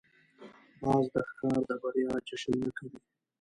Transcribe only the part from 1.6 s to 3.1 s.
د بریا جشن نه کوي